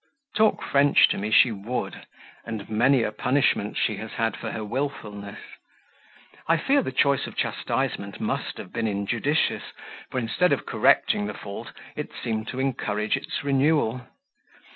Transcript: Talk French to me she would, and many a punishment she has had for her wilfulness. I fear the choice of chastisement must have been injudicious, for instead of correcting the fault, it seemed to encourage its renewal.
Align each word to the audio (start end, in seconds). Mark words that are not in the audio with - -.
Talk 0.35 0.63
French 0.63 1.07
to 1.09 1.17
me 1.19 1.29
she 1.29 1.51
would, 1.51 2.07
and 2.43 2.67
many 2.67 3.03
a 3.03 3.11
punishment 3.11 3.77
she 3.77 3.97
has 3.97 4.13
had 4.13 4.35
for 4.35 4.49
her 4.49 4.63
wilfulness. 4.65 5.37
I 6.47 6.57
fear 6.57 6.81
the 6.81 6.91
choice 6.91 7.27
of 7.27 7.35
chastisement 7.37 8.19
must 8.19 8.57
have 8.57 8.73
been 8.73 8.87
injudicious, 8.87 9.73
for 10.09 10.17
instead 10.17 10.53
of 10.53 10.65
correcting 10.65 11.27
the 11.27 11.35
fault, 11.35 11.71
it 11.95 12.09
seemed 12.15 12.47
to 12.47 12.59
encourage 12.59 13.15
its 13.15 13.43
renewal. 13.43 14.07